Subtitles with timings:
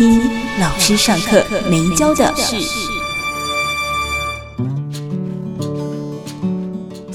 [0.00, 0.18] 一
[0.58, 2.89] 老师上课没教的事。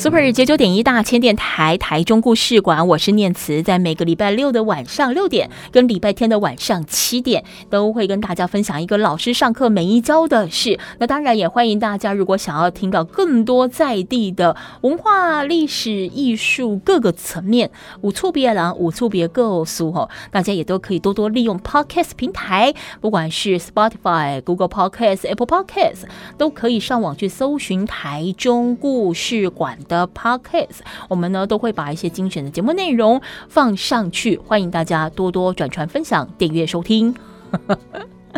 [0.06, 10.80] Super 九九点一大千电台台中故事馆，我是念慈，在每个礼拜六的晚上六点跟礼拜天的晚上七点，都会跟大家分享一个老师上课没教的事。
[11.00, 26.04] 那当然也欢迎大家，如果想要听到更多在地的文化、历史、艺术各个层面，五处别人，无处别告诉哦，大家也都可以多多利用 Podcast 平台，不管是 Spotify、Google Podcast、Apple Podcast，
[26.38, 29.95] 都可以上网去搜寻台中故事馆的。
[29.96, 37.16] 的 Podcast，我们呢都会把一些精选的节目内容放上去，欢迎大家多多转传、分享、订阅、收听。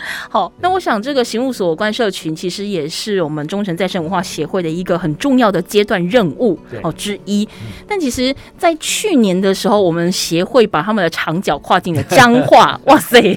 [0.30, 7.48] 好，那我想这个刑务所关社群其实也是我们忠诚再生文化协会的一个很重要的阶段任务哦之一。
[7.62, 13.22] 嗯、但其实，在去年的时候，我们协会把他们的长脚跨进了彰化， 哇塞！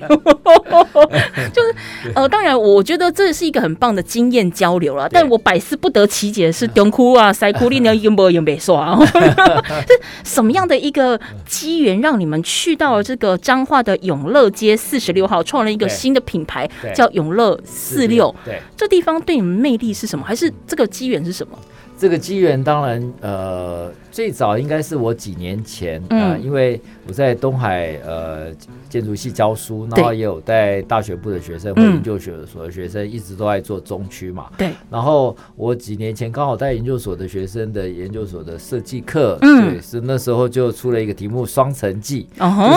[1.53, 1.75] 就是
[2.15, 5.09] 呃，当然，我觉得这是一个很棒的经验交流了。
[5.09, 8.99] 但我百思不得其解的是，中哭啊、塞哭，你呢有没有没刷？
[9.07, 16.50] 是什么样的一个机缘，让你们去到了这个彰化的永乐街四十六号，创了一个新的品牌？
[16.51, 20.25] 牌叫永乐四六，对，这地方对你们魅力是什么？
[20.25, 21.57] 还是这个机缘是什么？
[21.97, 28.53] 这个机缘当然，呃，最早应该是我几年前，嗯、呃，因为我在东海呃
[28.89, 34.71] 建筑系教书，然后也有带大学部的学生或研究所的学生，一直都在做中区嘛，对。
[34.91, 42.29] 然后我几年前刚好带研究所的学生的研究所的设计课，嗯，对，是那时候就出了一个题目《双城记》，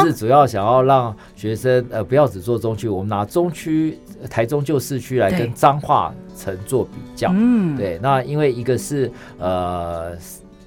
[0.04, 3.98] 就是主要想要让学生呃不要只做中区，我们拿中区。
[4.30, 10.14] 台中旧市区来跟彰化城做比较，嗯，对，那因为一个是呃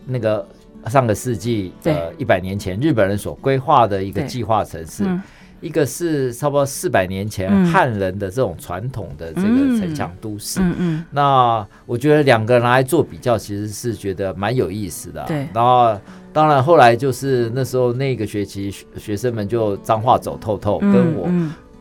[0.04, 0.46] 那个
[0.88, 5.20] 上个世纪呃一百年前日本人所规划的一个计划城市，嗯、
[5.60, 15.98] 一个是差不多四百年前汉人的这种传统的这个城墙都市，嗯嗯，那我觉得两个人来做比较，其实是觉得蛮有意思的，对，然后
[16.32, 21.28] 当然后来就是那时候那个学期学生们就脏话走透透，跟我。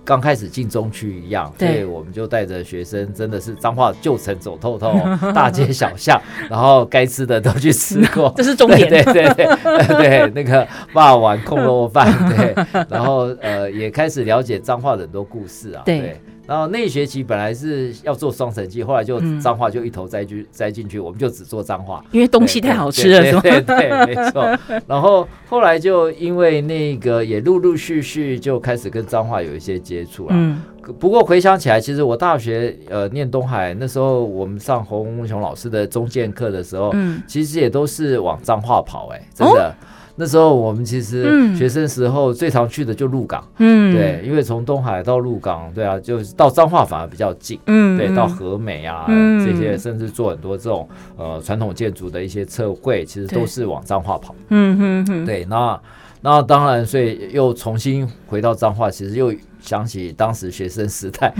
[0.06, 4.94] 刚开始进中区一样，所以我们就带着学生，真的是彰化旧城走透透，
[5.34, 8.88] 大街小巷，然后该吃的都去吃过， 这是重点。
[8.88, 9.46] 对对对
[9.98, 12.56] 对，那个霸碗控肉饭，对，
[12.88, 16.00] 然后呃也开始了解彰化的很多故事啊，对。
[16.00, 24.44] 对然后那一学期本来是要做双城记，后来就脏话就一头栽进栽进去，我们就只做脏话，因为东西太好吃了，对对，对对，没错。
[24.88, 30.30] 然后后来就因为那个也陆陆续续就开始跟脏话有一些接触了。
[30.32, 30.62] 嗯。
[31.00, 39.70] 不过回想起来，其实我大学呃念东海那时候，我们上洪文雄老师的中建课的时候，嗯，其实也都是往脏话跑，哎，真的。
[39.70, 39.74] 哦
[40.16, 50.88] 那时候我们其实学生时候最常去的就鹿港，嗯，对，因为从东海到鹿港，对啊，就是到彰化反而比较近，嗯，对，到和美啊、嗯、这些，甚至做很多这种
[51.18, 55.80] 呃传统建筑的一些测绘，其实都是往彰化跑，嗯嗯嗯，对，那
[56.22, 59.34] 那当然，所以又重新回到彰化，其实又。
[59.66, 61.34] 想起当时学生时代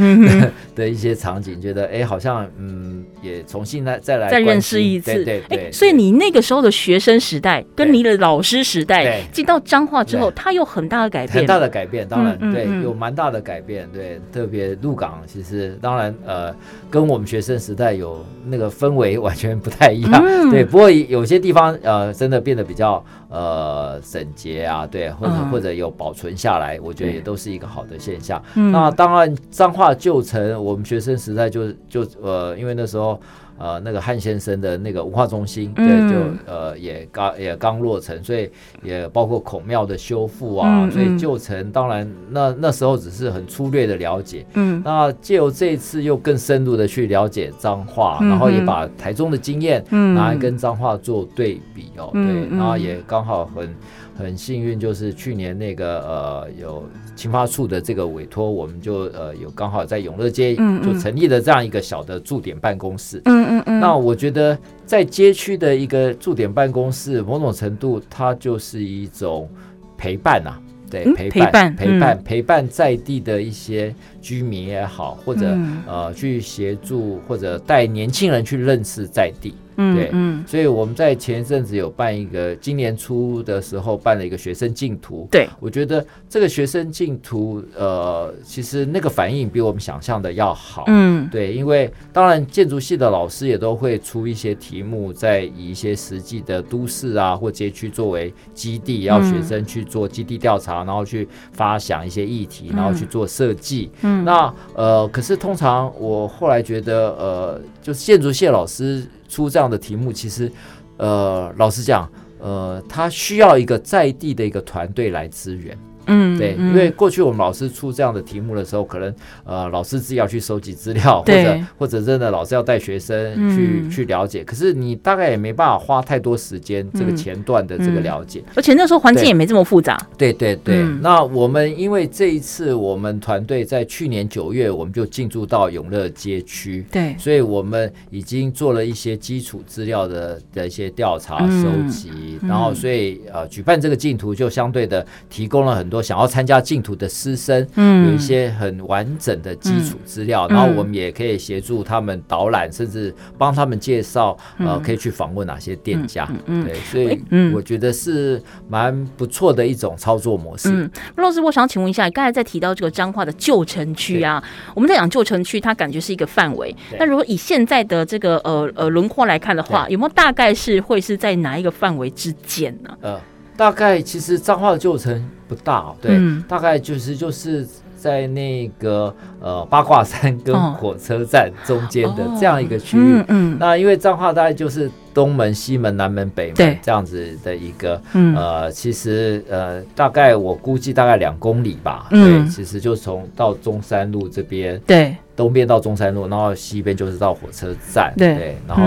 [0.74, 5.72] 的一些场景，觉得哎，好像嗯，也重新来再来再认识一次，对对对。
[5.72, 16.54] 所以你那个时候的学生时代，跟你的老师时代，进到彰化之后，它有很大的改变，很大的改变，当然对，有蛮大的改变，对，特别鹿港，其实当然呃，
[16.90, 20.66] 跟我们学生时代有那个氛围完全不太一样，对。
[20.66, 23.04] 不过有些地方呃，真的变得比较
[23.36, 28.42] 呃整洁啊，对，或者或者有保存下来，我觉得也都是一个好的现象。
[28.56, 33.20] 嗯、那当然，彰化旧城，我们学生时代就就呃，因为那时候
[33.58, 36.16] 呃，那个汉先生的那个文化中心，对，就
[36.46, 38.50] 呃也刚也刚落成，所以
[38.84, 53.74] 也包括孔庙的修复啊，嗯、所以旧城当然那那时候只是很粗略的了解，嗯，那借由这一次又更深入的去了解彰化，嗯、然后也把台中的经验拿来跟彰化做对比哦，嗯、对，然后也刚好很。
[54.18, 63.22] 很幸运，就是去年那个呃有青发处的这个委托，我们就呃有刚好在永乐街就成立了这样一个小的驻点办公室。
[63.26, 63.80] 嗯嗯嗯。
[63.80, 69.50] 那我觉得在街区的一个驻点办公室，某种程度它就是一种
[69.98, 70.62] 陪伴呐、啊。
[70.90, 73.94] 对，嗯、陪伴陪伴陪伴、嗯、陪伴在地的一些
[74.26, 79.54] 居民也好，或者、嗯、呃去协助或者带年轻人去认识在地。
[79.78, 85.28] 嗯，对，嗯，所以我们在前一阵子有办一个，今年初的时候办了一个学生竞图。
[85.30, 90.86] 对，我觉得这个学生竞图，呃，其实那个反应比我们想象的要好。
[90.88, 103.92] 嗯，对，因为当然建筑系的老师也都会出一些题目，在以一些实际的都市啊或街区作为基地，要学生去做基地调查，嗯、然后去发想一些议题，然后去做设计。
[104.04, 109.06] 嗯，那呃，可是通常我后来觉得，呃，就是建筑谢老师。
[109.28, 110.50] 出这样的题目，其实，
[110.98, 112.10] 呃，老实讲，
[112.40, 115.78] 呃，他需要一个在地的一个团队来支援。
[116.08, 119.14] 嗯，对，因为过去我们老师出这样的题目的时候，可能
[119.44, 129.98] 呃老师自己要去收集资料，或者或者真的老师要带学生去、嗯、去了解，可是你大概也没办法花太多时间这个前段的这个了解，而且那时候环境也没这么复杂。
[130.18, 142.12] 对对对，那我们因为这一次我们团队在去年九月我们就进驻到永乐街区，对，所以我们已经做了一些基础资料的的一些调查收集，
[142.42, 145.95] 嗯、然后所以呃举办这个竞图就相对的提供了很多。
[146.02, 157.20] 想要参加净土的师生，嗯，有一些很完整的基础资料，嗯，然后我们也可以协助他们导览，嗯，甚至帮他们介绍，嗯，呃，可以去访问哪些店家，嗯，对，所以
[157.54, 160.70] 我觉得是蛮不错的一种操作模式。
[160.70, 164.44] 嗯，罗老师，我想请问一下，刚才在提到这个彰化的旧城区啊，
[164.74, 172.98] 我们在讲旧城区，它感觉是一个范围，那如果以现在的这个呃呃轮廓来看的话，有没有大概是会是在哪一个范围之间呢？
[173.02, 173.20] 呃。
[173.58, 183.20] 大概其实彰化的旧城不大，对，嗯、大概就是就是在那个呃八卦山跟火车站中间的这样一个区域。
[183.28, 192.08] 嗯，嗯，那因为彰化大概就是东门、西门、南门、北门这样子的一个，呃，其实呃大概我估计大概两公里吧。
[192.12, 198.84] 嗯、对，其实就从到中山路这边，对，东边到中山路，然后西边就是到火车站，对，对，然后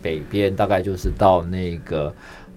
[0.00, 2.12] 北边大概就是到那个。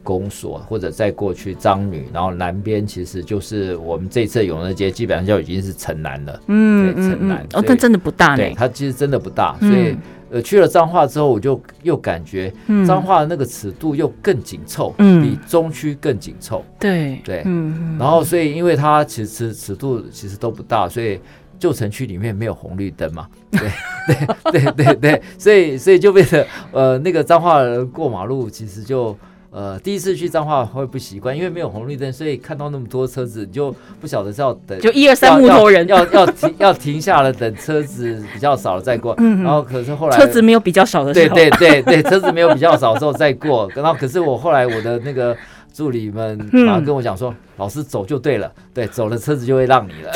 [0.07, 6.42] 公所或者再过去彰女，然后南边其实就是我们这次永乐街，基本上就已经是城南了。
[6.48, 8.38] 嗯，城南哦，但真的不大呢。
[8.38, 9.98] 对，它其实真的不大，所以
[10.30, 12.54] 呃去了彰化之后，我就又感觉
[12.88, 16.63] 彰化的那个尺度又更紧凑，嗯，比中区更紧凑。
[16.80, 21.19] 对对，嗯，然后所以因为它其实尺度其实都不大，所以
[21.59, 23.27] 旧城区里面没有红绿灯嘛。
[23.51, 23.69] 对
[24.54, 29.13] 对对对对，所以所以就变成呃那个彰化人过马路其实就。
[29.49, 39.15] 呃，第一次去彰化会不习惯，因为没有红绿灯，所以看到那么多车子，你就不晓得是要等，就一二三木头人要要，要停 要停下了，等车子比较少了再过。
[39.17, 43.69] 嗯，然后可是后来车子没有比较少的时候，对对对对，车子没有比较少的时候再过。
[43.73, 45.35] 然后可是我后来我的那个
[45.73, 50.11] 助理们马上跟我讲说，嗯、老师走就对了，对，走了车子就会让你了。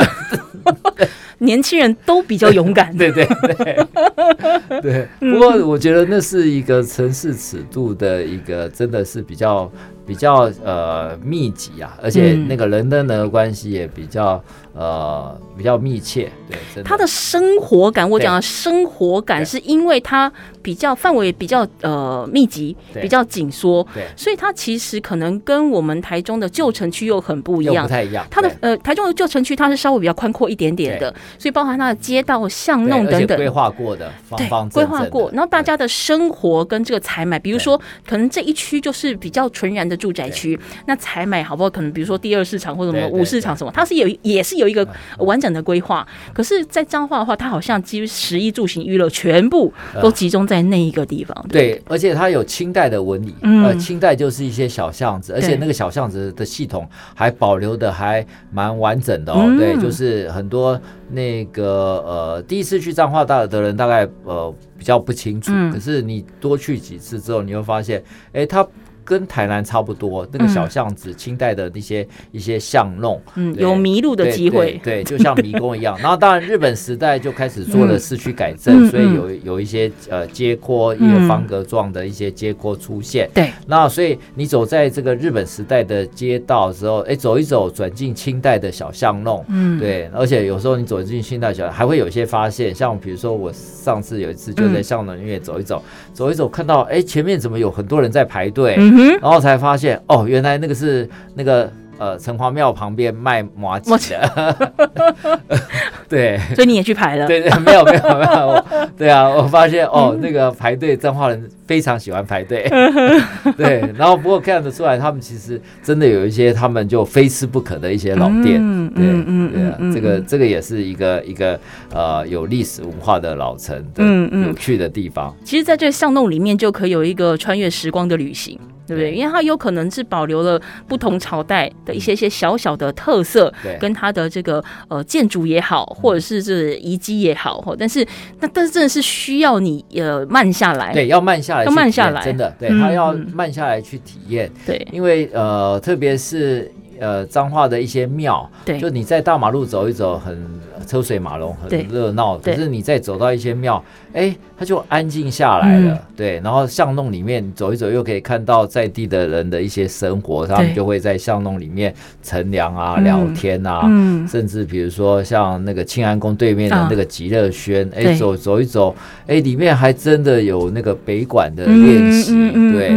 [1.39, 5.07] 年轻人都比较勇敢，对 对对对。
[5.19, 9.71] 不过我觉得那是一个城市尺度的一个，真的是比较
[10.11, 14.43] 比较呃密集啊，而且那个人跟人的关系也比较。
[14.73, 17.05] 呃，比较密切，对，他的。
[17.05, 20.31] 生活感，我讲的生活感，是因为它
[20.61, 28.25] 比较范围比较呃密集，比较紧缩，对，所以它其实可能跟我们台中的旧城区又很不一样，不太一样。
[28.31, 35.29] 它的呃台中的旧城区，它是稍微比较宽阔一点点的，所以包含它的街道巷弄等等，规划过的，方方规划过。
[35.31, 41.69] 然后大家的生活跟这个采买，比如说可能这一区就是比较纯然的住宅区，那采买好不好？
[41.69, 44.85] 可能比如说第二市场或者什么五市场什么，它是有也是有一个
[45.19, 51.37] 完整的规划，可是，在彰化的话，它好像基于十一住行娱乐全部都集中在那一个地方。
[51.43, 59.43] 呃、对，对，而且它有清代的纹理，嗯、呃，清代就是一些小巷子，而且那个小巷子的系统还保留的还蛮完整的哦。
[59.45, 60.79] 嗯、对，就是很多
[61.11, 68.03] 那个呃，第一次去彰化大的人大概呃比较不清楚，嗯、可是你多去几次之后，你会发现，
[68.33, 68.65] 哎，它。
[69.03, 75.97] 跟台南差不多，那个小巷子，清代的那些一些巷弄，嗯，有迷路的机会，对，就像迷宫一样。
[76.01, 83.29] 然后当然日本时代就开始做了市区改正，所以有有一些呃街廓，一个方格状的一些街廓出现。
[83.33, 95.81] 对，那所以你走在这个日本时代的街道的时候，哎，走一走，转进清代的小巷弄，嗯，对，而且有时候你走进清代小，还会有一些发现，像比如说我上次有一次就在巷弄里面走一走，
[96.13, 98.77] 走一走，看到哎前面怎么有很多人在排队。
[99.21, 105.39] 然后才发现，哦，原来那个是那个呃城隍庙旁边卖麻糬的，
[106.09, 107.27] 对，所以你也去排了？
[107.27, 108.65] 对对，没有没有没有，
[108.97, 112.67] 对啊，我发现哦，那个排队彰化人非常喜欢排队，
[113.55, 121.57] 对，然后不过看得出来，他们其实真的有一些他们就非吃不可的一些老店，嗯嗯嗯，对啊，这个这个也是一个一个
[121.93, 124.03] 呃有历史文化的老城的
[124.45, 125.33] 有趣的地方。
[125.45, 128.59] 其实，在这个巷弄里面就可以有一个穿越时光的旅行。
[128.91, 129.15] 对不对？
[129.15, 138.05] 因为它有可能是保留了不同朝代的一些些小小的特色，跟它的这个呃建筑也好，或者是这遗迹也好，但是
[138.41, 146.69] 那但是真的是需要你呃慢下来，对，要慢下来，要慢下来，真的，对，他要慢下来去体验，对，因为呃，特别是
[146.99, 150.45] 呃彰化的一些庙，对，就你在大马路走一走，很
[150.85, 153.81] 车水马龙，很热闹，可是你再走到一些庙。
[154.13, 156.39] 哎，他就安静下来了，嗯、对。
[156.43, 161.91] 然后巷弄里面走一走，又可以看到在地的人的一些生活，他们就会在巷弄里面
[162.21, 172.91] 乘凉啊、嗯、聊天啊，嗯、甚至比如说像那个庆安宫对面的那个极乐轩，哎、啊，走走一走，哎，里面还真的有那个北管的练习，对，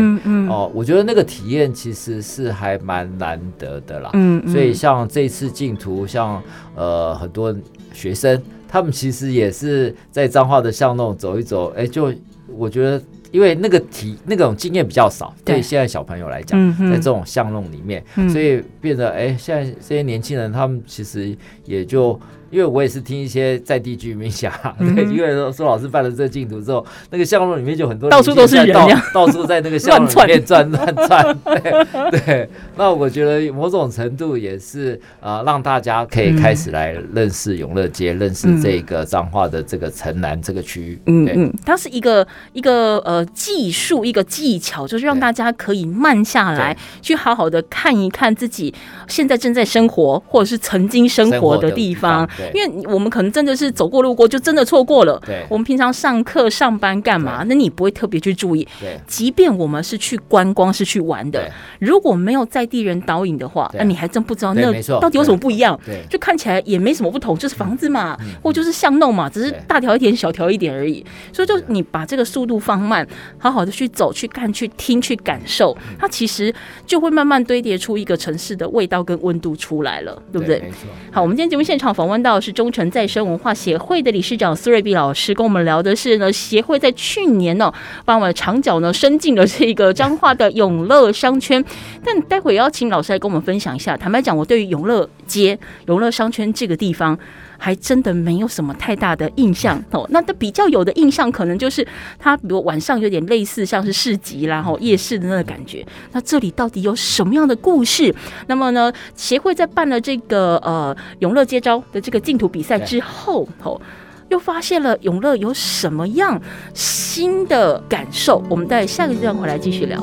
[0.50, 4.11] 哦，我觉得那个体验其实是还蛮难得的啦。
[4.12, 4.52] 嗯，嗯。
[4.52, 6.42] 所以像这次净土，像
[6.75, 7.56] 呃很多
[7.94, 8.38] 学生。
[8.74, 12.12] 他们其实也是在彰化的巷弄走一走，哎，就
[12.48, 13.00] 我觉得，
[13.30, 22.18] 因为那个体那种经验比较少，对现在小朋友来讲，在这种巷弄里面，所以变得哎，现在这些年轻人他们其实也就。
[22.54, 28.73] 因为我也是听一些在地居民讲，对，因为说老师办了这个禁毒之后，那个巷弄里面就很多到处都是人，
[29.12, 32.49] 到处在那个巷弄里面转转转，对对。
[32.76, 41.00] 那我觉得某种程度也是啊，让大家可以开始来认识永乐街，认识这个彰化的这个城南这个区域。
[41.06, 48.73] 嗯嗯，它是一个一个呃技术，一个技巧，就是让大家可以慢下来，去好好的看一看自己
[49.08, 52.28] 现在正在生活或者是曾经生活的地方。
[52.52, 55.20] 因为我们可能真的是走过路过，就真的错过了。
[55.24, 57.44] 对，我们平常上课上班干嘛？
[57.46, 58.66] 那你不会特别去注意。
[58.80, 64.62] 对，即便我们是去观光，是去玩的，如果没有在地人导引的话，那你还真不知道那
[65.00, 65.78] 到底有什么不一样。
[65.86, 71.04] 对，就看起来也没什么不同，就是房子嘛，或就是巷弄嘛，只是大条一点、小条一点而已。
[71.32, 73.06] 所以，就你把这个速度放慢，
[73.38, 76.54] 好好的去走、去看、去听、去感受，它其实
[76.86, 80.62] 就会慢慢堆叠出一个城市的味道跟温度出来了，对不对？
[81.10, 82.33] 好，我们今天节目现场访问到。
[82.40, 87.72] 是忠诚再生文化协会的理事长苏瑞碧老师跟我们聊的是呢，协会在去年呢，
[88.04, 91.64] 把我们的长角呢伸进了这个彰化的永乐商圈。
[92.04, 93.96] 但待会邀请老师来跟我们分享一下。
[93.96, 97.18] 坦白讲，我对于永乐街、永乐商圈这个地方。
[97.58, 100.06] 还真的没有什么太大的印象哦。
[100.11, 101.87] 那他比较有的印象，可能就是
[102.18, 105.87] 他，比如晚上有点类似像是市集啦、吼夜市的那个感觉。
[106.12, 108.14] 那这里到底有什么样的故事？
[108.46, 113.80] 那么呢，协会在办了这个呃永乐接招的这个净土比赛之后，吼
[114.28, 116.40] 又发现了永乐有什么样
[116.73, 118.42] 新的感受？
[118.49, 120.02] 我们在下个阶段回来继续聊。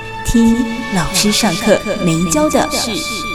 [0.31, 0.55] 听
[0.95, 3.30] 老师上课没教的事。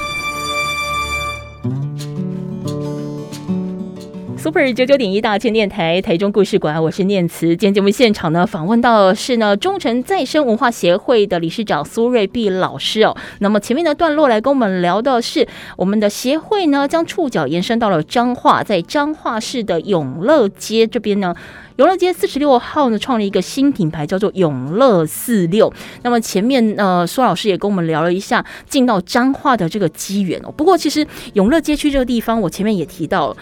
[4.57, 7.49] 九九点一大千电台台中故事馆，我是念慈。
[7.49, 13.15] 今天节目现场呢，访问到的是呢忠诚再生文化协会的理事长苏瑞碧老师哦。
[13.41, 15.47] 那么前面的段落来跟我们聊的是，
[15.77, 21.35] 我们的协会呢将触角延伸到了彰化，在彰化市的永乐街这边呢。
[21.77, 25.71] 永乐街四十六号呢，创了一个新品牌，叫做永乐四六。
[26.03, 30.51] 那么前面呃，苏老师也跟我们聊了一下进到彰化的这个机缘哦。
[30.51, 33.37] 不过其实永乐街区这个地方，我前面也提到，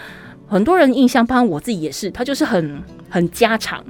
[0.47, 3.83] 很多人印象，包括我自己也是，他就是很很家常，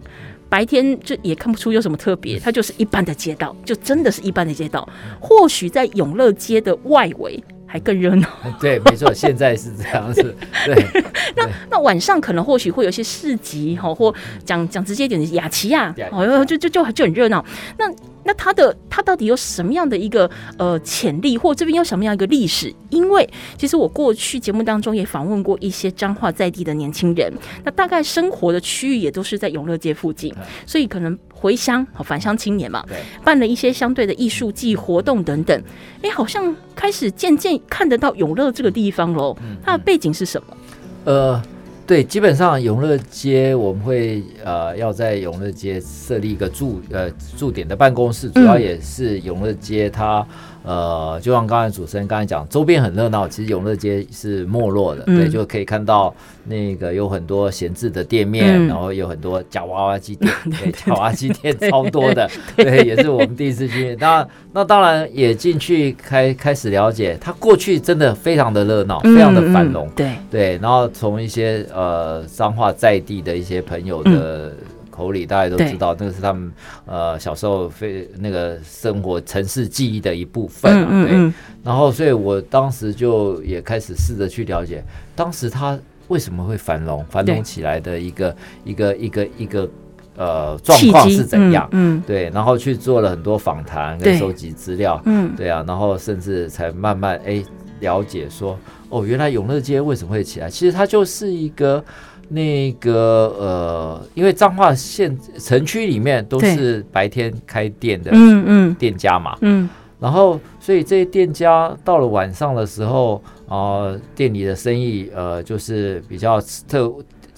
[0.48, 4.88] 白天就也看不出有什么特别，它就是一般的街道，就真的是一般的街道。
[5.20, 7.44] 或许在永乐街的外围。
[7.68, 8.30] 还更热闹，
[8.62, 10.34] 对，没错，现在是这样子。
[10.66, 11.04] 对，
[11.36, 14.14] 那那晚上可能或许会有一些市集哈，或
[14.46, 17.44] 讲讲直接一点的雅琪亚，哦，就就就就很热闹。
[17.78, 17.92] 那
[18.26, 22.74] 那它的它到底有什么样的一个呃潜力，或这边有什么样一个历史？
[22.90, 27.32] 因为其实我过去节目当中也访问过一些彰化在地的年轻人，
[27.64, 30.34] 那大概生活的区域也都是在永乐街附近，
[30.66, 31.18] 所以可能。
[31.38, 32.84] 回乡，好返乡青年嘛，
[33.24, 35.64] 办了一些相对的艺术季活动等等，
[36.02, 39.38] 哎，好像开始渐渐看得到永乐这个地方喽。
[39.62, 40.58] 它的背景是什么？
[41.04, 41.44] 呃。
[41.88, 50.26] 对，基本上永乐街我们会呃要在永乐街设立一个驻呃驻点的办公室，主要也是永乐街它。
[50.66, 63.96] 呃，就像刚才主持人刚才讲，周边很热闹，其实永乐街是没落的，嗯、对，就可以看到那个有很多闲置的店面，嗯、然后有很多假娃娃机店， 对，假娃娃机店超多的， 对，对，也是我们第一次去。
[64.00, 70.60] 那那当然也进去开开始了解，它过去真的非常的热闹，非常的繁荣，对对。
[70.62, 74.52] 然后从一些呃彰化在地的一些朋友的。
[74.96, 76.50] 嗯口里大家都知道，那个是他们
[76.86, 80.88] 呃小时候非那个生活城市记忆的一部分啊。
[80.90, 81.34] 嗯嗯嗯对，
[81.64, 84.82] 然后所以我当时就也开始试着去了解，
[85.14, 89.70] 当时他为什么会繁荣繁荣起来的一个一个一个一个
[90.16, 91.68] 呃状况是怎样？
[91.74, 95.02] 嗯，对，然后去做了很多访谈跟收集资料。
[95.06, 97.44] 嗯，对啊，然后甚至才慢慢哎
[97.82, 100.50] 了解说，哦，原来永乐街为什么会起来？
[100.50, 101.84] 其实它就是一个。
[102.28, 116.94] 那个呃，因为彰化县城区里面都是白天开店的，嗯嗯，店家嘛，嗯，然后所以这些店家到了晚上的时候，啊、呃，店里的生意呃，就是比较特，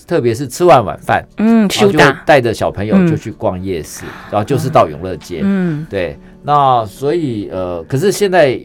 [0.07, 8.59] 特别是吃完晚饭，嗯，然后就带着小朋友就去逛夜市，嗯、然后就是到永乐街，嗯，对，那所以呃，可是现在。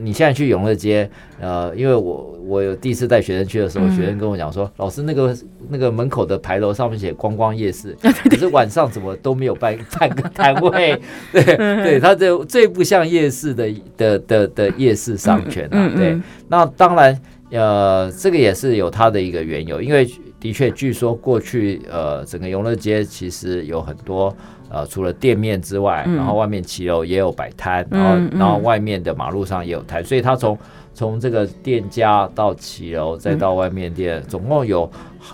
[0.00, 5.36] 你现在去永乐街，呃，因为我我有第一次带学生去的时候，嗯、学生跟我讲说，老师那个
[5.68, 7.96] 那个门口的牌楼上面写观光夜市，
[8.28, 11.00] 可是晚上怎么都没有办 半个摊位？
[11.32, 15.92] 对对，它这最不像夜市的的的的夜市商圈啊。
[15.96, 16.18] 对，
[16.48, 20.08] 那当然，呃，这个也是有它的一个缘由，因为
[20.40, 24.34] 的确据说过去呃整个永乐街其实有很多。
[24.70, 30.58] 呃，除了店面之外，然后外面骑楼也有摆摊，嗯、然后然后外面的马路上也有摊，嗯、所以他从
[30.98, 34.90] 从这个店家到骑楼再到外面店，嗯、总共有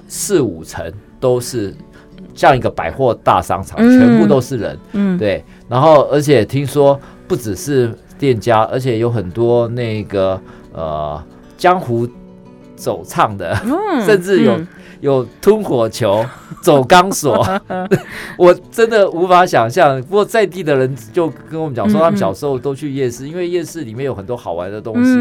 [0.06, 1.74] 四五层都是
[2.34, 5.42] 像一个百货大商场，嗯、全部都是人，嗯，对。
[5.66, 10.38] 然后而且听说不只是店家，而且有很多那个
[10.74, 11.24] 呃
[11.56, 12.06] 江湖
[12.76, 14.60] 走唱的，嗯、 甚至有。
[15.04, 16.24] 嗯有吞火球、
[16.62, 17.46] 走钢索，
[18.38, 20.00] 我真的无法想象。
[20.00, 25.12] 不过在地的人就跟我们讲说，他们小时候都去夜市，因为夜市里面有很多好玩的东西。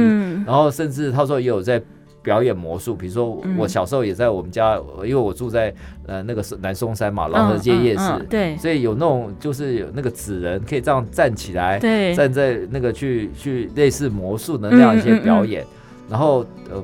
[0.46, 1.82] 然后甚至他说也有在
[2.22, 5.74] 表演魔术，比如说我小时候也在我们家，因为我住在
[6.08, 15.65] 呃那个是南松山嘛，老河街夜市，对，所以有那种就是有那个纸人可以这样站起来，对站在那个去去类似魔术的那样一些表演，
[16.10, 16.82] 然后呃。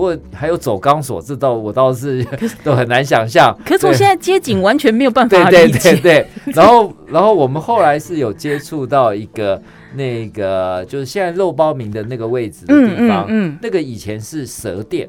[0.00, 2.24] 不过还有走钢索，这倒我倒是
[2.64, 3.54] 都很难想象。
[3.66, 5.92] 可是我现在街景完全没有办法理解。
[5.92, 6.54] 对对对对。
[6.54, 9.60] 然后 然后我们后来是有接触到一个
[9.94, 15.06] 那个就是现在肉包明的那个位置的地方，嗯，嗯，嗯，那个以前是蛇店，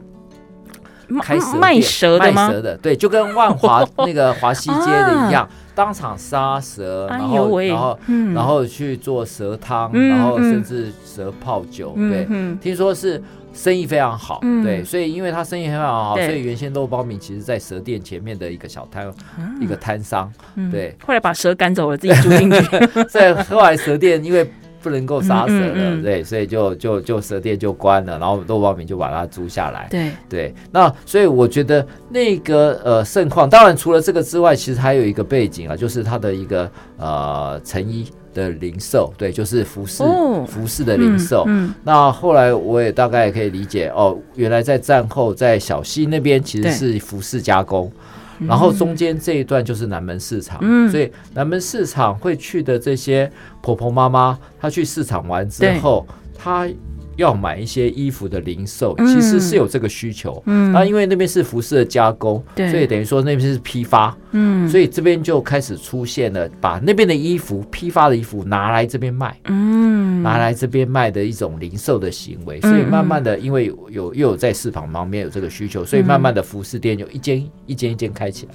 [1.21, 2.47] 开蛇店卖蛇的吗？
[2.49, 7.99] 卖蛇的，对，就跟万华那个华西街的一样，当场杀蛇，然后然后
[8.35, 12.27] 然后去做蛇汤，然后甚至蛇泡酒，对，
[12.61, 13.23] 听说是。
[13.53, 20.31] 生意非常好，嗯、对，所以因为他生意非常好，所以原先肉包米其实在蛇店前面的一个小摊，嗯、一个摊商，
[20.71, 22.61] 对、嗯，后来把蛇赶走了，自己住进去。
[23.09, 24.49] 在后来蛇店因为
[24.81, 29.87] 不能够杀蛇了，对，所以就就就蛇店就关了，然后肉包米就把它租下来。
[29.91, 30.11] 对。
[30.29, 38.07] 对，那所以我觉得那个呃盛况，当然除了这个之外，其实还有一个背景啊，就是它的一个呃成衣。
[38.33, 41.43] 的零售，对，就是服饰，哦、服饰的零售。
[41.47, 47.91] 嗯嗯、那后来我也大概可以理解，哦，原来在战后在小溪那边其实是服饰加工，
[48.39, 56.67] 然后中间这一段就是南门市场，嗯、所以南门市场会去的这些婆婆妈妈，她去市场完之后，她。
[57.15, 60.41] 要买一些衣服的零售，其实是有这个需求。
[60.45, 64.15] 嗯，那因为那边是服饰的加工，对，所以等于说那边是批发。
[64.31, 69.37] 嗯，所以这边就开始出现了，把那边的衣服批发的衣服拿来这边卖。
[69.45, 72.59] 嗯，拿来这边卖的一种零售的行为。
[72.61, 78.53] 所以慢慢的，因为有又有在市场旁边有这个需求，所以慢慢的服饰店就一间一间一间开起来。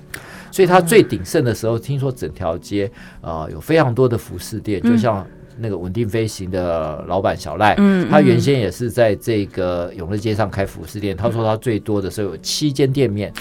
[0.50, 2.90] 所以它最鼎盛的时候，听说整条街
[3.20, 5.26] 啊有非常多的服饰店，就像。
[5.58, 11.16] 那个稳定飞行的老板小赖，嗯，他原先也是在这个永乐街上开服饰店。
[11.16, 13.32] 他说他最多的时候有七间店面，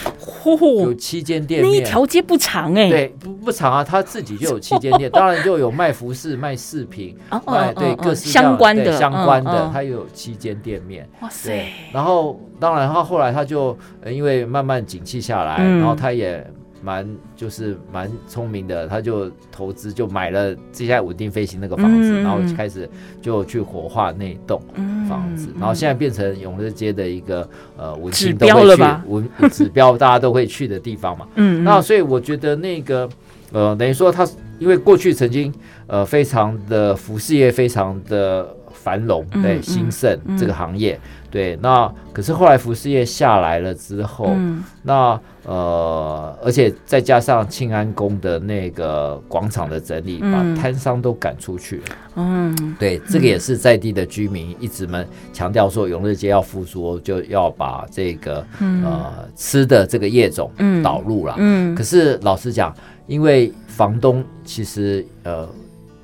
[0.83, 11.07] 有七间店面，那一条街不长哎，对，不不长啊，他自己就有七间店， 当然就有卖服饰、卖饰品，卖对各式相关的相关的，他有七间店面。
[11.21, 11.67] 哇塞！
[11.93, 16.45] 然后当然他后来他就因为慢慢景气下来，然后他也。
[16.85, 22.87] 蛮就是蛮聪明的，他就投资就买了接下来稳定飞行那个房子，嗯、然后开始
[23.19, 24.61] 就去火化那栋
[25.09, 31.27] 房子，嗯、然后现在变成永乐街的一个呃文青都会去文指标，大家都会去的地方嘛。
[31.33, 33.09] 嗯，那所以我觉得那个
[33.51, 34.27] 呃等于说他
[34.59, 35.51] 因为过去曾经
[35.87, 40.99] 呃非常的服饰业非常的繁荣对兴盛这个行业。
[41.35, 51.83] 对，那可是后来服饰业下来了之后，嗯、那呃，而且再加上庆安宫的那个广场的整理，嗯、把摊商都赶出去了。
[52.15, 60.49] 嗯，对，这个也是在地的居民一直们强调说，永乐街要复苏，就要把这个、嗯、呃吃的这个业种
[60.81, 61.35] 导入了。
[61.37, 62.73] 嗯，可是老实讲，
[63.07, 65.45] 因为房东其实呃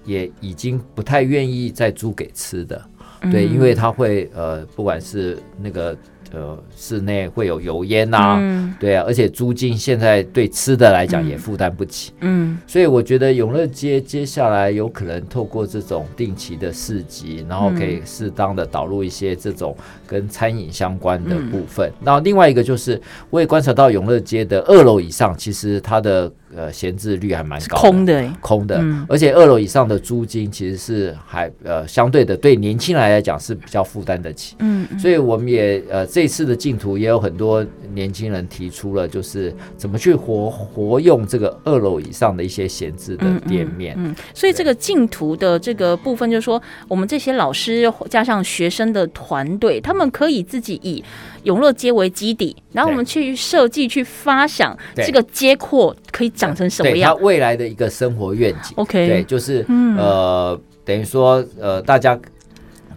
[0.04, 2.82] 也已经不太愿意再租给吃的。
[3.30, 5.96] 对，因为它会呃，不管是那个
[6.34, 19.76] 呃，室内会有油烟呐、啊，嗯、对啊，而且租金现在对吃的来讲也负担不起，嗯，所以我觉得永乐街接下来有可能透过这种定期的市集，然后可以适当的导入一些这种
[20.08, 21.92] 跟餐饮相关的部分。
[22.00, 26.32] 那、嗯、另外一个就是，我也观察到永乐街的二楼以上，其实它的。
[26.56, 34.56] 呃，闲置率还蛮高的，空的，空的，嗯、而且二楼以上的租金其实是还呃相对的，对年轻人来讲是比较负担得起。
[34.60, 43.96] 嗯，所以我们也呃这次的竞图也有很多年轻人提出了，就是怎么去活活用这个二楼以上的一些闲置的店面。
[43.98, 51.04] 嗯，嗯，嗯，所以这个净土的这个部分，就是说我们这些老师加上学生的团队，他们可以自己以。
[51.44, 57.16] 永乐街为基底，然后我们去设计、去发想这个街廓可以长成什么样？
[57.16, 58.74] 它未来的一个生活愿景。
[58.76, 62.16] OK，对，就是、嗯、呃，等于说呃，大家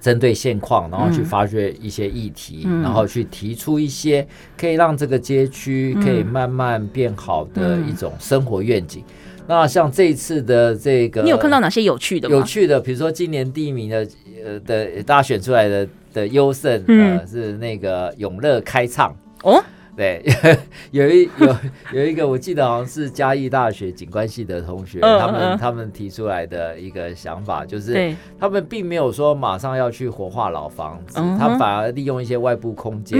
[0.05, 9.03] 针对现况，然后去发掘一些议题，嗯、然后去提出一些可以让这个街区可以慢慢变好的一种生活愿景。
[9.39, 12.37] 嗯、那像这一次的这个，你有看到哪些有趣的吗？
[12.37, 14.07] 有趣的，比如说今年第一名的
[14.45, 15.89] 呃的大家选出来的。
[16.15, 19.13] 的优胜，呃，是那个永乐开唱
[19.43, 19.61] 哦，
[19.97, 20.23] 对，
[20.91, 21.57] 有一有
[21.93, 33.19] 有一个，我记得好像是嘉义大学景观系的同学，他们他们提出来的一个想法，就是他们并没有说马上要去活化老房子，他反而利用一些外部空间，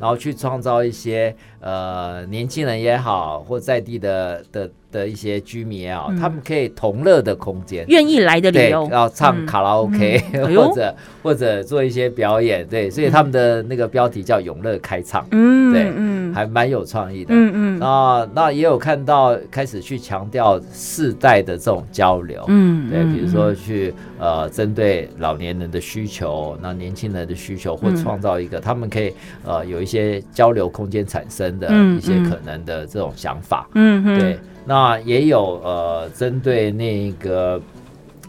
[0.00, 4.70] 然后去创造一些呃年轻人也好，或在地的的。
[4.92, 10.18] 的一些居民也好，他们可以同乐的空间，愿意来的理由，然后唱卡拉 OK，
[10.54, 29.12] 或者或者做一些表演，对，所以他们的那个标题叫“永乐开唱”，嗯，对，嗯，还蛮有创意的，嗯嗯，那那也有看到开始去强调世代的这种交流，嗯，对，比如说去呃针对老年人的需求，那年轻人的需求，或创造一个他们可以
[29.44, 34.38] 呃有一些交流空间产生的一些可能的这种想法，嗯，对。
[34.66, 37.60] 那也有呃，针对那个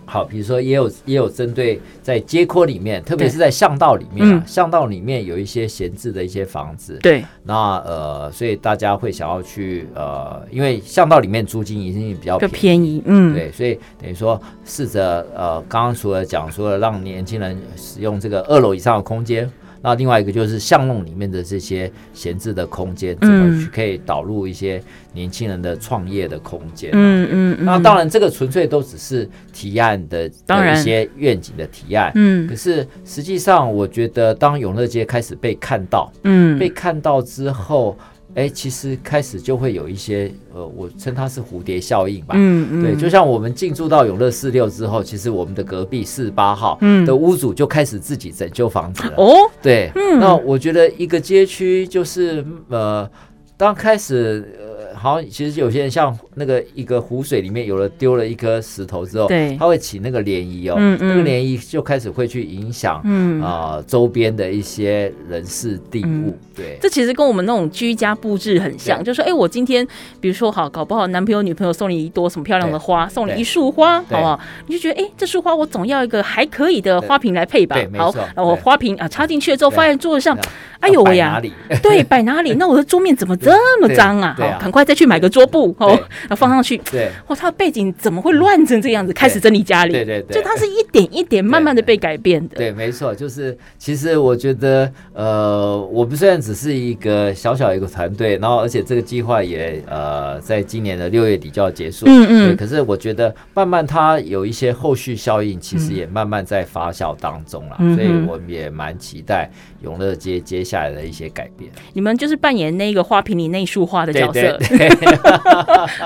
[0.05, 6.97] 好，比如说也有也有针对在街廓里面，特别是在巷道里面啊，巷道里面有一些闲置的一些房子。
[7.01, 19.51] 对，那呃，所以大家会想要去呃，因为巷道里面租金一定比较便宜，嗯，对，所以等于说试着呃，刚刚除了讲说了让年轻人使用这个二楼以上的空间。
[19.87, 26.89] 那另外一个就是巷弄里面的这些闲置的空间，怎么去可以导入一些年轻人的创业的空间？
[26.91, 27.57] 嗯嗯。
[27.61, 32.11] 那当然，这个纯粹都只是提案的当然一些愿景的提案。
[32.15, 32.45] 嗯。
[32.49, 37.97] 可是实际上，我觉得当永乐街开始被看到，嗯，被看到之后。
[38.37, 42.35] 哎，其实开始就会有一些，呃，我称它是蝴蝶效应吧。
[42.37, 42.83] 嗯嗯。
[42.83, 49.15] 对，就像我们进驻到永乐四六之后，其实我们的隔壁四十八号的屋主就开始自己整修房子了。
[49.17, 49.33] 哦。
[49.59, 49.91] 对。
[49.95, 50.19] 嗯。
[50.19, 53.09] 那我觉得一个街区就是，呃，
[53.57, 54.53] 当开始。
[54.97, 63.41] 好，其实有些人像那个一个湖水里面有了丢了一颗石头之后，对，它会起那个涟漪哦，嗯嗯、那个涟漪就开始会去影响啊、嗯。
[63.41, 69.87] 呃、周边的一些人事地物，嗯、对，这其实跟我们那种居家布置很像，就是说，哎，我今天
[70.19, 74.39] 比如说好，搞不好男朋友女朋友送你一朵什么漂亮的花，送你一束花，好不好？
[74.65, 80.37] 你就觉得，哎，这束花我总要一个还可以的花瓶来配吧，好，那我花瓶啊插进去了之后，发现桌子上，
[80.79, 81.41] 哎呦喂呀，
[81.83, 82.53] 对，摆哪里？
[82.55, 84.35] 那我的桌面怎么这么脏啊？
[84.37, 84.86] 好，赶快。
[84.87, 85.89] 再去买个桌布哦，
[86.21, 86.77] 然后放上去。
[86.89, 89.11] 对，哇，它的背景怎么会乱成这样子？
[89.11, 92.55] 开始整理家里，对对对，就它是一点一点慢慢的被改变的。
[92.55, 102.05] 对，没错，就是其实我觉得，呃，我们虽然只是一个小小一个团队，然后而且这个计划也呃，在今年的六月底就要结束。
[102.07, 102.47] 嗯嗯。
[102.47, 107.75] 对，可是我觉得慢慢它有一些后续效应，其实也慢慢在发酵当中了。
[107.95, 109.49] 所以我们也蛮期待
[109.81, 111.71] 永乐街接下下来的一些改变。
[111.93, 114.76] 你们就是扮演那个花瓶里那束花的角色，对对对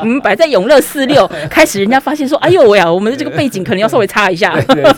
[0.03, 4.55] 你 们摆在永乐四六， 开始人家发现说：“哎呦喂呀，我们的这个背景可能要稍微擦一下，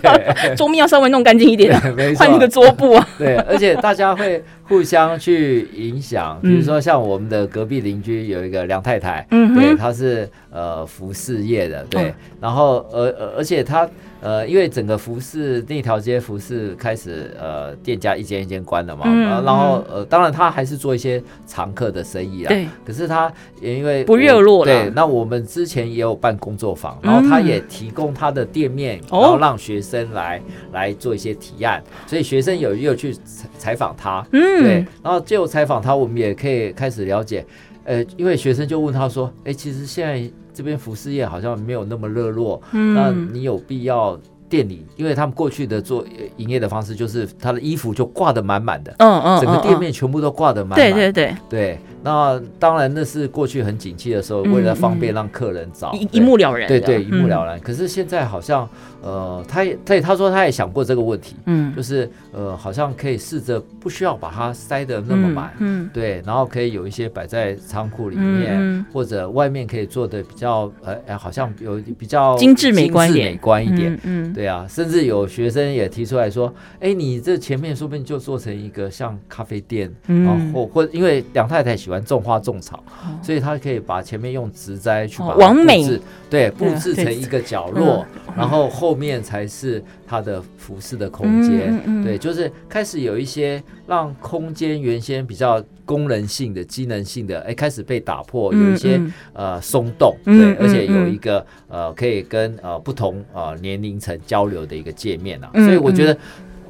[0.55, 1.79] 桌面要稍微弄干净一点，
[2.17, 13.89] 换一个桌布啊。”对，而且大家会互相去影响，比如说像我们的隔壁邻居有一个梁太太，嗯，对，她是呃服饰业的，对，嗯、然后而而且她。
[14.25, 19.05] 呃，因为整个服饰那条街服饰开始呃店家一间一间关了嘛，
[19.43, 22.65] 然后呃当然她还是做一些常客的生意啊，对。
[22.85, 24.89] 可是她也因为不热络了，对。
[24.95, 33.13] 那我们之前也有办工作坊，然后他也提供他的店面，嗯、然后让学生来、哦、来做一些提案，所以学生有又去
[33.57, 34.85] 采访他，嗯，对。
[35.01, 37.45] 然后就采访他，我们也可以开始了解，
[37.83, 40.31] 呃，因为学生就问他说，哎，其实现在。
[40.55, 44.15] 这边服饰业好像没有那么热络，嗯，那你有必要
[44.53, 46.05] 店里，因为他们过去的做
[46.37, 51.35] 营业的方式就是他的衣服就挂得满满的，嗯嗯，整个店面全部都挂得满满，对对对。
[51.49, 51.79] 对。
[52.05, 57.57] 那当然那是过去很景气的时候，为了方便让客人找一一目了然，对对，一目了然。
[57.61, 58.69] 可是现在好像。
[59.05, 82.83] 呃，他也他也他说他也想过这个问题，嗯，就是呃，好像可以试着不需要把它塞得那么满，嗯，对，然后可以有一些摆在仓库里面，嗯，或者外面可以做的比较呃，好像有比较精致美观美观一点，嗯，对啊，甚至有学生也提出来说，哎，你这前面说不定就做成一个像咖啡店，嗯，或或因为梁太太喜欢种花种草，
[83.21, 86.01] 所以她可以把前面用植栽去把它布置，
[86.31, 88.03] 对，布置成一个角落，
[88.35, 88.93] 然后后。
[88.93, 106.17] 面才是它的服饰的空间，对，就是开始有一些让空间原先比较功能性的、机能性的，哎，开始被打破，有一些、嗯、呃松动，对，嗯、而且有一个呃可以跟呃不同呃年龄层交流的一个界面啊，嗯、所以我觉得。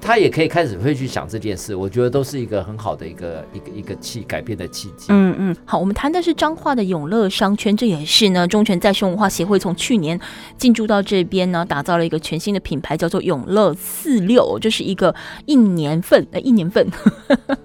[0.03, 5.05] 他也可以开始会去想这件事，我觉得都是一个很好的一个一个一个契改变的契机。
[5.07, 10.19] 嗯嗯，好，我们谈的是彰化的永乐商圈，这也是呢忠诚再生文化协会从去年
[10.57, 16.85] 进驻到这边呢，打造了一个全新的品牌，叫做永乐四六，这是一个一年份呃一年份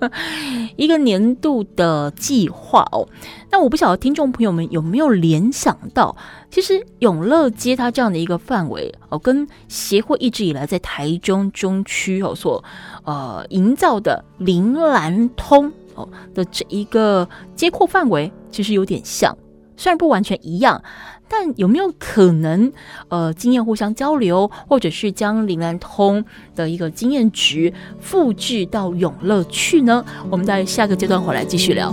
[0.77, 3.09] 一个年度的计划哦。
[3.51, 6.15] 那我不晓得听众朋友们有没有联想到，
[6.51, 12.65] 其实永乐街它这样的一个范围哦，跟协会一直以来在台中中区哦所
[13.05, 19.37] 呃营造的林兰通哦的这一个街廓范围，其实有点像，
[19.77, 20.83] 虽然不完全一样，
[21.29, 22.73] 但有没有可能
[23.09, 26.25] 呃经验互相交流，或者是将林兰通
[26.57, 30.03] 的一个经验值复制到永乐去呢？
[30.31, 31.93] 我们在下个阶段回来继续聊。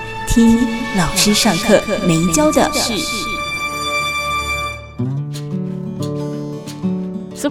[0.33, 0.57] 听
[0.95, 3.30] 老师上课没教的事。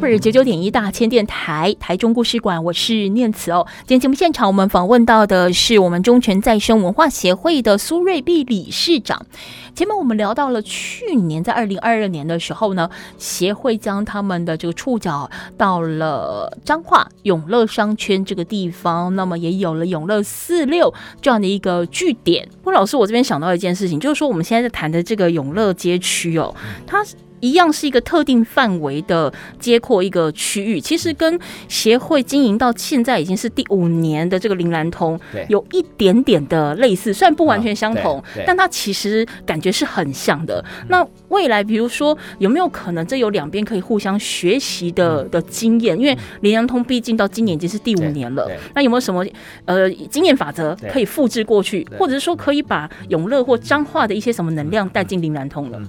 [0.00, 3.66] Super 九九点一大千电台台中故事馆，我是念慈哦。
[3.80, 9.26] 今天节目现场，我们访问到的是我们中泉再生文化协会的苏瑞碧理事长。
[9.74, 22.48] 前面我们聊到了去年在二零二二年的时候呢，协会将他们的这个触角到了彰化永乐商圈这个地方，那么也有了永乐四六这样的一个据点。
[22.64, 27.04] 温老师，我这边想到一件事情，就是说我们现在在谈的这个永乐街区哦，它。
[27.40, 40.64] 一样是一个特定范围的接阔，一个区域，其实跟协会经营到现在已经是第五年的这个林兰通，有一点点的类似，虽然不完全相同，但它其实感觉是很像的。
[40.88, 45.98] 那未来，比如说有没有可能这有两边可以互相学习的的经验？
[45.98, 49.24] 因为林兰通毕竟到今年已经是第五年了，那有没有什么
[49.64, 55.80] 呃经验法则可以复制过去，或者是说可以把永乐或彰化的一些什么能量带进林兰通了？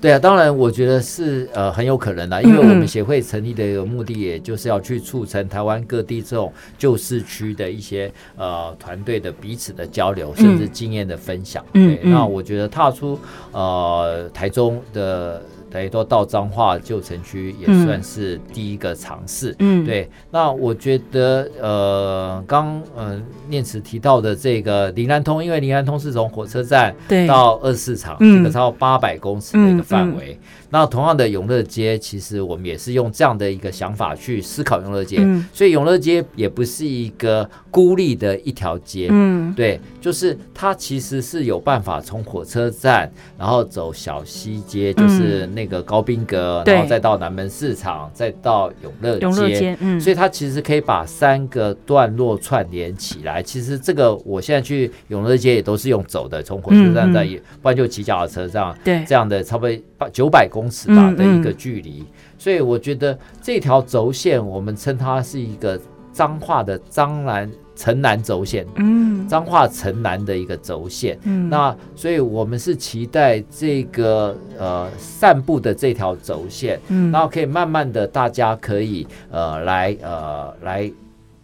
[0.00, 11.64] 对啊，当然，我觉得是呃很有可能的，因为我们协会成立的一个目的，也就是要去促成台湾各地这种旧市区的一些呃团队的彼此的交流，甚至经验的分享。
[11.72, 13.18] 对，那我觉得踏出
[13.52, 15.42] 呃台中的。
[15.70, 19.54] 等于说到彰化旧城区也算是第一个尝试。
[19.58, 20.08] 嗯，对。
[20.30, 26.94] 那我觉得，呃，刚呃念慈提到的这个林兰通，因为林兰通是从火车站
[27.26, 30.38] 到二市场，这个超过八百公尺的一个范围。
[30.70, 53.42] 那同样的永乐街，其实我们也是用这样的一个想法去思考永乐街，嗯、所以永乐街也不是一个孤立的一条街，嗯，对，就是它其实是有办法从火车站，然后走小西街，就是那个高宾阁，嗯、然后再到南门市场，再到永乐街，永乐街，嗯，所以它其实可以把三个段落串联起来。
[53.42, 65.78] 其实这个我现在去永乐街也都是用走的，从火车站再，嗯、不然就骑脚踏车这样，对，这样的差不多八九百公尺吧的一个距离，嗯嗯，所以我觉得这条轴线我们称它是一个
[66.12, 80.68] 彰化的彰南城南轴线，嗯，彰化城南的一个轴线，嗯，那所以我们是期待这个呃散步的这条轴线，嗯，然后可以慢慢的大家可以呃来呃来。
[80.78, 80.92] 来，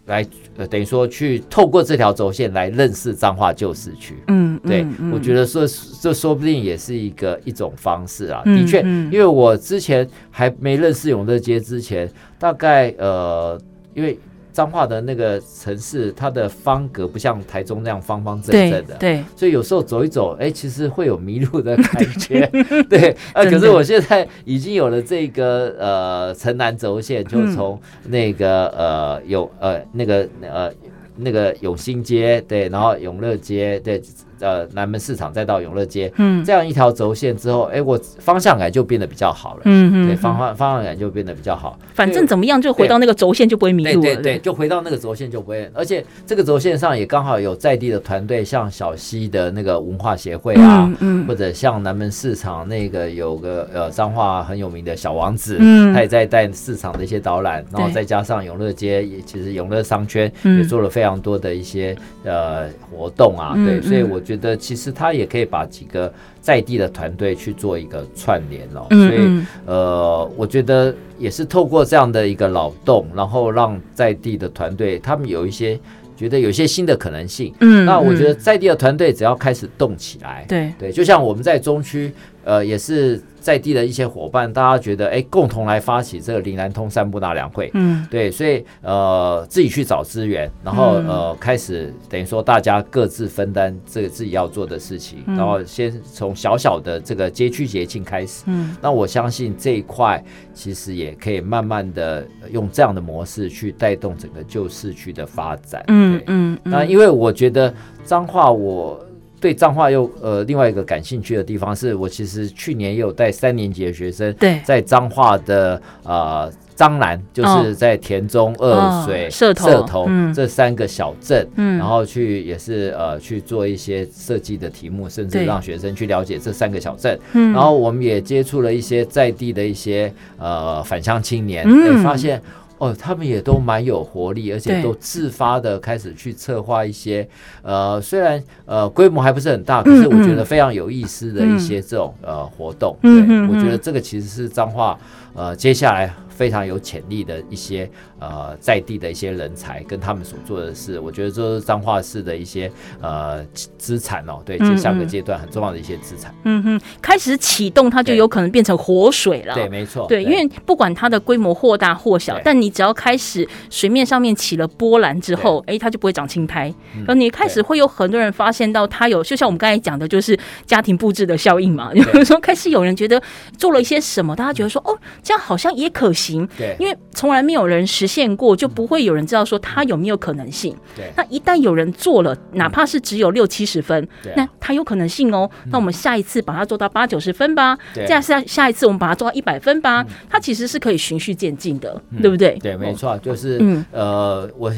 [0.06, 5.66] 呃，等于说去透过这条轴线来认识彰化旧市区，嗯，对，嗯嗯、我觉得说
[6.00, 8.42] 这说不定也是一个一种方式啊。
[8.44, 13.60] 嗯、的确，因为我之前还没认识永乐街之前，大概呃，
[13.94, 14.18] 因为。
[14.54, 22.48] 彰化的那个城市，它的方格不像台中那样方方正正的，对，对，所以有时候走一走，哎、欸，其实会有迷路的感觉，
[22.88, 30.72] 对，啊，可是我现在已经有了这个呃城南轴线，就从那个呃有呃那个呃
[31.16, 34.00] 那个永兴街，对，然后永乐街，对。
[34.44, 41.78] 呃，南门市场再到永乐街，嗯，这样一条轴线之后，哎，我方向感就变得比较好了，嗯嗯，对，方方方向感就变得比较好。
[41.94, 45.70] 反正怎么样，就回到那个轴线就不会迷路了，对对对，就回到那个轴线就不会。
[45.72, 64.20] 而且这个轴线上也刚好有在地的团队，像小溪的那个文化协会啊，嗯，或者像南门市场那个有个呃彰化很有名的小王子，嗯，他也在带市场的一些导览，然后再加上永乐街，也其实永乐商圈也做了非常多的一些呃活动啊，对，所以我。
[64.24, 75.78] 觉得其实他也可以把几个在地的团队去做一个串联哦，所以呃，我觉得也是透过这样的一个劳动，然后让在地的团队他们有一些
[76.16, 77.52] 觉得有一些新的可能性。
[77.60, 80.72] 嗯，那我觉得在地的团队只要开始动起来，对。
[80.78, 82.12] 对，就像我们在中区，
[82.44, 83.20] 呃，也是。
[83.44, 107.74] 在地的一些伙伴，大家觉得哎，共同来发起这个林南通散步纳凉会，嗯，对，所以呃，自己去找资源，然后呃，开始等于说大家各自分担这个自己要做的事情，嗯、然后先从小小的这个街区节庆开始，嗯，那我相信这一块其实也可以慢慢的用这样的模式去带动整个旧市区的发展，嗯嗯，那因为我觉得
[108.06, 108.98] 彰化我。
[109.44, 127.20] 对彰化又呃另外一个感兴趣的地方是，我其实去年也有带三年级的学生在彰化的呃彰南，就是在田中、二水、社头这三个小镇，然后去也是呃去做一些设计的题目，甚至让学生去了解这三个小镇。
[127.34, 132.40] 然后我们也接触了一些在地的一些呃返乡青年，也发现。
[132.84, 137.26] 哦，他们也都蛮有活力，而且都自发的开始去策划一些，
[137.62, 142.94] 呃，虽然呃规模还不是很大，可是我觉得非常有意思的一些这种、嗯、呃活动。
[143.00, 143.10] 对，
[143.48, 144.98] 我觉得这个其实是彰化
[145.34, 146.12] 呃接下来。
[146.34, 152.68] 非常有潜力的一些呃在地的一些人才跟他们所做的事，我觉得这是彰化市的一些
[153.00, 153.40] 呃
[153.78, 156.34] 资产哦，对，这下个阶段很重要的一些资产。
[156.42, 159.54] 嗯哼，开始启动它就有可能变成活水了。
[159.54, 160.08] 对，没错。
[160.08, 166.74] 对，因为不管它的规模或大或小，但你只要开始水面上面起了波澜之后，哎，它就不会长青苔。
[167.06, 171.92] 而你开始会有很多人发现到它有，就像我们刚才讲的，就是家庭布置的效应嘛。
[171.94, 173.22] 有时候开始有人觉得
[173.56, 176.46] 做了一些什么，大家觉得说哦，这样好像也可行。
[176.56, 180.76] 对，因为从来没有人实现过，就不会有人知道说他有没有可能性。
[180.94, 184.06] 对，那一旦有人做了，哪怕是只有六七十分，
[184.36, 185.50] 那他有可能性哦。
[185.70, 192.58] 那我们下一次把它做到八九十分吧，这样下下一次我们把它做到一百分吧，它其实是可以循序渐进的，对不对？
[192.62, 194.70] 对，没错，就是呃，我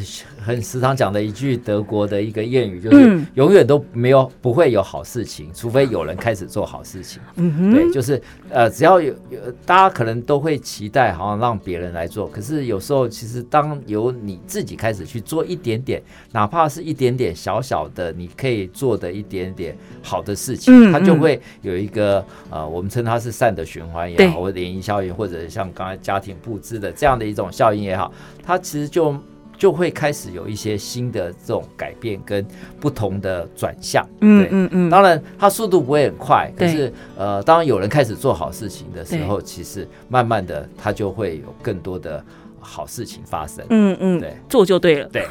[0.47, 7.23] 很时常讲的一句德国的一个谚语，就是永远都没有不会有好事情，除非有人开始做好事情。
[7.37, 11.37] 嗯，对，就是呃，只要有有大家可能都会期待，好像。
[11.37, 28.11] 让别人来做，可是有时候其实当由你自己开始去做一点点，哪怕是一点点小小的，你可以做的一点点好的事情，嗯嗯、它就会有一个呃，我们称它是善的循环也好，或者涟漪效应，或者像刚才家庭布置的这样的一种效应也好，
[28.43, 29.15] 它其实就
[29.57, 32.47] 就会开始有一些新的这种改变跟
[32.81, 34.07] 不同的转向。
[34.21, 42.25] 嗯嗯嗯，当然它速度不会很快，对可是呃，当有人开始做好事情的时候，其实慢慢的它就会有更多的。
[42.67, 45.25] 好事情发生，嗯嗯，对，做就对了，对。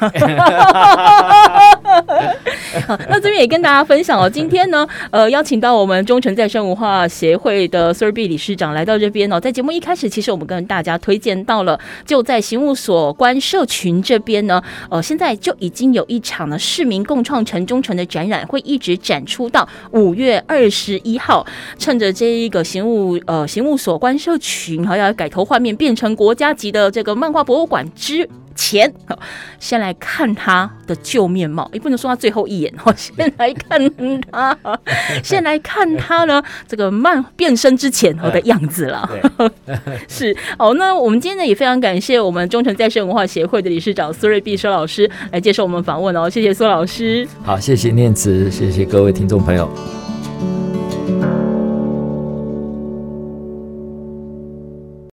[2.86, 21.46] 好，那这边也跟大家分享哦，今天呢， 呃，邀请到我们中诚再生文化协会的 Sir B 理事长来到这边哦，在节目一开始，其实我们跟大家推荐到了，就在刑务所关社群这边呢，呃，现在就已经有一场呢市民共创城中城的展览，会一直展出到五月二十一号，
[21.78, 28.92] 趁着这一个刑务呃刑务所关社群还要改头换面，变成国家级的这个漫画博物馆之前，
[29.58, 32.94] 先来看他的旧面貌，也不能说他最后一眼哦。
[32.96, 33.78] 先来看
[34.30, 34.56] 他，
[35.24, 39.08] 先来看他呢，这个漫变身之前的样子了。
[40.08, 47.26] 是哦，那我们今天呢也非常感谢我们中诚再生文化协会的理事长苏瑞碧苏老师来接受我们访问哦，谢谢苏老师。
[47.42, 49.68] 好，谢谢念慈，谢谢各位听众朋友。